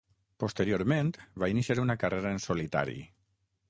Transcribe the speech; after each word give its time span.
Posteriorment, 0.43 1.13
va 1.45 1.51
iniciar 1.55 1.79
una 1.87 1.99
carrera 2.05 2.35
en 2.39 2.45
solitari. 2.51 3.01